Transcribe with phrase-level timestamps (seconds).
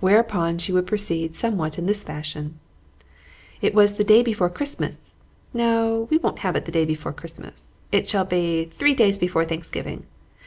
[0.00, 2.58] whereupon she would proceed somewhat in this fashion:
[3.60, 5.18] "It was the day before Christmas
[5.52, 9.44] no, we won't have it the day before Christmas; it shall be three days before
[9.44, 10.06] Thanksgiving.